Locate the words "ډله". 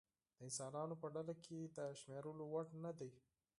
1.13-1.33